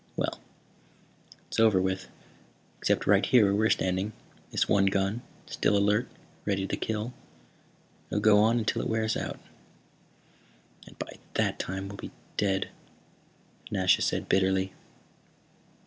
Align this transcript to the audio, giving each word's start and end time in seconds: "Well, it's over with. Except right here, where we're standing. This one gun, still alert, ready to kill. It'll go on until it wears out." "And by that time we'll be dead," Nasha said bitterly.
"Well, 0.15 0.39
it's 1.47 1.59
over 1.59 1.79
with. 1.79 2.07
Except 2.79 3.05
right 3.05 3.23
here, 3.23 3.43
where 3.45 3.53
we're 3.55 3.69
standing. 3.69 4.13
This 4.49 4.67
one 4.67 4.87
gun, 4.87 5.21
still 5.45 5.77
alert, 5.77 6.07
ready 6.43 6.65
to 6.65 6.75
kill. 6.75 7.13
It'll 8.09 8.19
go 8.19 8.39
on 8.39 8.57
until 8.57 8.81
it 8.81 8.89
wears 8.89 9.15
out." 9.15 9.39
"And 10.87 10.97
by 10.97 11.19
that 11.35 11.59
time 11.59 11.87
we'll 11.87 11.97
be 11.97 12.09
dead," 12.35 12.69
Nasha 13.69 14.01
said 14.01 14.27
bitterly. 14.27 14.73